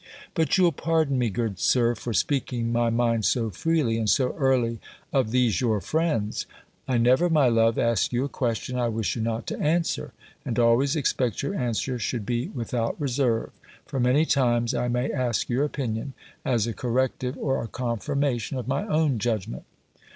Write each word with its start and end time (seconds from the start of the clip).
"But 0.33 0.57
you'll 0.57 0.71
pardon 0.71 1.19
me, 1.19 1.29
good 1.29 1.59
Sir, 1.59 1.93
for 1.93 2.11
speaking 2.11 2.71
my 2.71 2.89
mind 2.89 3.23
so 3.23 3.51
freely, 3.51 3.99
and 3.99 4.09
so 4.09 4.33
early 4.33 4.79
of 5.13 5.29
these 5.29 5.61
your 5.61 5.79
friends." 5.79 6.47
"I 6.87 6.97
never, 6.97 7.29
my 7.29 7.49
love, 7.49 7.77
ask 7.77 8.11
you 8.11 8.23
a 8.23 8.27
question, 8.27 8.79
I 8.79 8.87
wish 8.87 9.15
you 9.15 9.21
not 9.21 9.45
to 9.45 9.59
answer; 9.59 10.11
and 10.43 10.57
always 10.57 10.95
expect 10.95 11.43
your 11.43 11.53
answer 11.53 11.99
should 11.99 12.25
be 12.25 12.47
without 12.47 12.99
reserve; 12.99 13.51
for 13.85 13.99
many 13.99 14.25
times 14.25 14.73
I 14.73 14.87
may 14.87 15.11
ask 15.11 15.49
your 15.49 15.65
opinion, 15.65 16.15
as 16.43 16.65
a 16.65 16.73
corrective 16.73 17.37
or 17.37 17.61
a 17.63 17.67
confirmation 17.67 18.57
of 18.57 18.67
my 18.67 18.87
own 18.87 19.19
judgment." 19.19 19.65